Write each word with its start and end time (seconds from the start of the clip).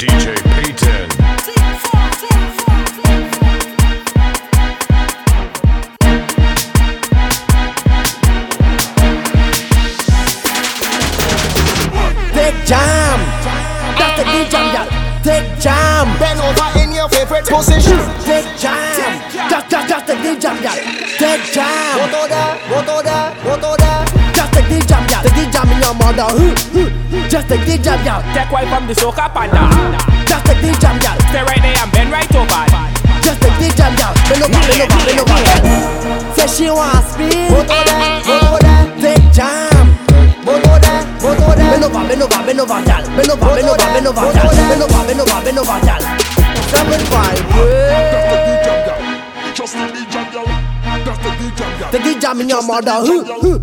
DJ 0.00 0.32
Payton. 0.54 1.08
Take 12.30 12.64
jam. 12.64 13.18
That's 13.98 14.14
the 14.14 14.22
DJ 14.22 14.50
jam. 14.52 14.72
y'all. 14.72 14.86
Take 15.24 15.58
jam. 15.58 16.06
Bend 16.20 16.38
over 16.38 16.78
in 16.78 16.92
your 16.92 17.08
favorite 17.08 17.44
position. 17.48 17.98
Take 18.22 18.46
jam. 18.56 19.18
Just, 19.50 19.68
just, 19.68 19.88
just 19.88 20.06
the 20.06 20.14
DJ 20.14 20.62
jam. 20.62 20.78
Take 21.18 21.42
jam. 21.52 21.98
Go 21.98 22.06
to 22.06 22.28
there, 22.28 22.54
go 22.70 22.78
to 22.86 23.02
there, 23.02 23.34
go 23.42 23.56
to 23.56 23.82
there. 23.82 24.04
Just 24.32 24.52
the 24.52 24.60
DJ 24.60 24.86
jam. 24.86 25.22
The 25.24 25.30
DJ 25.30 25.52
jam 25.52 25.68
in 25.72 25.82
your 25.82 25.94
mother. 25.94 26.97
Huh, 27.28 27.34
huh. 27.34 27.44
Just 27.44 27.48
the 27.48 27.56
DJ 27.56 27.84
jam. 28.04 28.22
Take 28.32 28.50
wife 28.50 28.68
from 28.68 28.86
the 28.86 28.94
soca 28.94 29.28
panda. 29.32 29.68
Just 30.26 30.44
take 30.46 30.60
the 30.60 30.68
DJ 30.68 30.96
jam. 31.00 31.16
Stay 31.28 31.42
right 31.44 31.60
there 31.60 31.76
and 31.76 31.92
bend 31.92 32.10
right 32.10 32.34
over. 32.34 32.64
Just 33.20 33.40
take 33.40 33.52
the 33.58 33.68
DJ 33.68 33.92
jam. 33.96 34.14
Bend 34.28 34.42
over, 34.42 34.56
bend 34.64 34.80
over, 34.88 35.04
bend 35.04 35.20
over. 35.20 35.36
Say 36.34 36.48
she 36.48 36.70
want 36.70 37.04
speed. 37.04 37.52
Go 37.52 37.60
to 37.60 37.68
there, 37.68 38.20
go 38.24 38.36
to 38.40 38.58
there. 38.64 38.84
Take 38.96 39.32
jam. 39.32 39.86
Go 40.44 40.56
to 40.56 40.72
there, 40.80 41.04
go 41.20 41.36
to 41.36 41.52
there. 41.52 41.68
Bend 41.68 41.84
over, 41.84 42.02
bend 42.08 42.22
over, 42.22 42.40
bend 42.48 42.60
over, 42.60 42.80
gal. 42.88 43.04
Bend 43.12 43.30
over, 43.30 43.48
bend 43.52 43.68
over, 43.68 43.88
bend 43.92 44.08
over, 44.08 44.24
gal. 44.32 44.48
Bend 44.48 44.82
over, 44.82 45.02
bend 45.04 45.20
over, 45.20 45.40
bend 45.44 45.58
over, 45.58 45.78
gal. 45.84 46.02
Seven 46.72 47.02
five. 47.12 47.40
Just 49.52 49.74
the 49.76 49.84
DJ 49.92 50.32
girl. 50.32 50.48
That's 51.04 51.20
the 51.20 51.30
DJ 51.36 51.60
girl. 51.76 51.90
The 51.92 51.98
DJ 51.98 52.20
jam 52.20 52.40
in 52.40 52.48
your 52.48 52.64
mother. 52.64 53.04
Huh, 53.04 53.20
huh. 53.44 53.58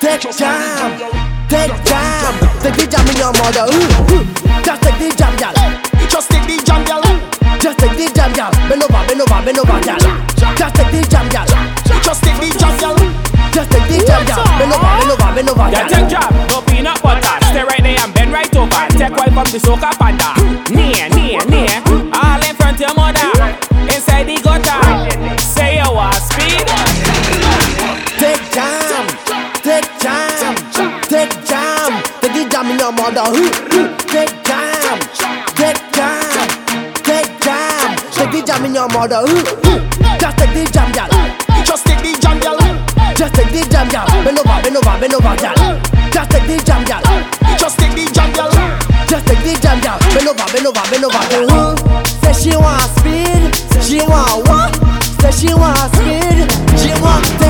Take 0.00 0.34
jam. 0.34 1.21
Take 1.62 1.84
jam. 1.84 2.34
Take. 2.60 2.74
The 2.74 2.86
jam 2.90 3.06
in 3.06 3.16
your 3.18 3.32
mother. 3.38 3.70
Huh, 3.70 4.02
huh. 4.10 4.62
Just 4.64 4.82
the 4.82 4.90
DJ 4.98 5.16
jam, 5.16 5.36
gal. 5.36 5.54
Just 6.10 6.28
take 6.28 6.42
the 6.42 6.60
jam, 6.66 6.84
girl. 6.84 7.02
Just 7.60 7.78
take 7.78 7.96
the 7.96 8.12
jam, 8.12 8.32
gal. 8.32 8.50
Bend 8.68 8.82
over, 8.82 9.06
bend 9.06 9.20
over, 9.20 9.44
bend 9.44 9.58
over. 9.58 10.11
Jam 33.12 33.34
in 33.34 33.44
your 33.44 33.44
mother. 33.44 33.60
Huh, 33.60 33.74
huh. 33.74 33.96
Take 34.08 34.42
jam. 34.44 34.98
Take 37.02 37.40
jam. 37.40 37.96
Take. 38.12 38.30
The 38.32 38.42
jam 38.46 38.64
in 38.64 38.74
your 38.74 38.88
mother. 38.88 39.22
Huh, 39.26 39.54
huh. 39.64 40.18
Just 40.18 40.38
take 40.38 40.54
the 40.54 40.72
jam, 40.72 40.92
gal. 40.92 41.08
Just 41.64 41.86
take 41.86 42.00
the 42.00 42.18
jam, 42.20 42.38
girl. 42.40 42.58
Just 43.16 43.34
take 43.34 43.52
the 43.52 43.68
jam, 43.68 43.88
gal. 43.88 44.06
Bend 44.24 44.38
over, 44.38 44.62
bend 44.62 44.76
over, 44.76 44.96
bend 45.00 45.14
over, 45.14 45.36
gal. 45.36 45.56
Just 46.12 46.30
take 46.30 46.46
the 46.46 46.56
jam, 46.64 46.84
gal. 46.84 47.02
Just 47.58 47.78
take 47.78 47.92
the 47.92 48.04
jam, 48.12 48.32
girl. 48.32 48.50
Just 49.08 49.26
take 49.26 49.42
the 49.44 49.52
jam, 49.60 49.80
gal. 49.80 49.98
Bend 50.14 50.28
over, 50.28 50.46
bend 50.52 50.66
over, 50.66 50.84
bend 50.88 51.04
over. 51.04 51.18
Uh-huh. 51.18 52.04
Say 52.04 52.32
she 52.32 52.56
want 52.56 52.82
speed. 52.96 53.52
She 53.82 54.00
want 54.06 54.48
what? 54.48 54.72
Say 55.20 55.32
she 55.32 55.54
want 55.54 55.76
speed. 55.92 56.48
She 56.80 56.92
want 57.02 57.41